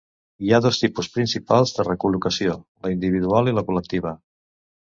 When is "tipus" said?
0.83-1.09